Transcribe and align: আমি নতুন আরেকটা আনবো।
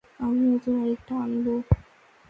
আমি 0.19 0.39
নতুন 0.45 0.73
আরেকটা 0.81 1.13
আনবো। 1.15 1.53